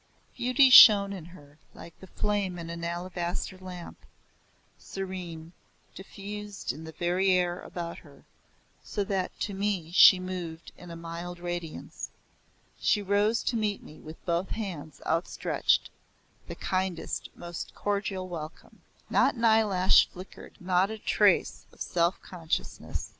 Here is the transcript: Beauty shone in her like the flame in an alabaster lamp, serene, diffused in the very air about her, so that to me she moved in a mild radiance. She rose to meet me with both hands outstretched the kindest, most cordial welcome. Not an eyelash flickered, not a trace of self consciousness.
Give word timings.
Beauty 0.35 0.71
shone 0.71 1.13
in 1.13 1.25
her 1.25 1.59
like 1.75 1.93
the 1.99 2.07
flame 2.07 2.57
in 2.57 2.71
an 2.71 2.83
alabaster 2.83 3.59
lamp, 3.59 3.99
serene, 4.79 5.51
diffused 5.93 6.73
in 6.73 6.85
the 6.85 6.91
very 6.91 7.29
air 7.29 7.59
about 7.61 7.99
her, 7.99 8.25
so 8.83 9.03
that 9.03 9.39
to 9.41 9.53
me 9.53 9.91
she 9.91 10.19
moved 10.19 10.71
in 10.75 10.89
a 10.89 10.95
mild 10.95 11.37
radiance. 11.37 12.09
She 12.79 13.03
rose 13.03 13.43
to 13.43 13.55
meet 13.55 13.83
me 13.83 13.99
with 13.99 14.25
both 14.25 14.49
hands 14.49 15.03
outstretched 15.05 15.91
the 16.47 16.55
kindest, 16.55 17.29
most 17.35 17.75
cordial 17.75 18.27
welcome. 18.27 18.81
Not 19.07 19.35
an 19.35 19.45
eyelash 19.45 20.07
flickered, 20.09 20.57
not 20.59 20.89
a 20.89 20.97
trace 20.97 21.67
of 21.71 21.79
self 21.79 22.19
consciousness. 22.23 23.09